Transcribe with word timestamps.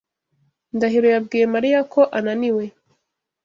Ndahiro 0.75 1.07
yabwiye 1.15 1.45
Mariya 1.53 1.79
ko 1.93 2.01
ananiwe. 2.17 2.63